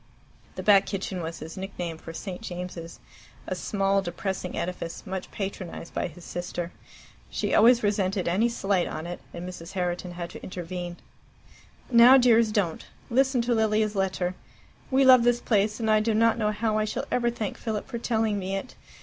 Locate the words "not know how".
16.15-16.79